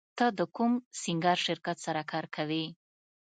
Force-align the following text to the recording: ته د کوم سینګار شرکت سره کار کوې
ته 0.17 0.25
د 0.37 0.39
کوم 0.55 0.71
سینګار 1.01 1.39
شرکت 1.45 1.77
سره 1.85 2.01
کار 2.11 2.25
کوې 2.35 2.65